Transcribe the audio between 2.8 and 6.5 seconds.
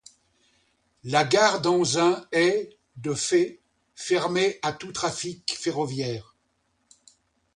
de fait, fermée à tout trafic ferroviaire.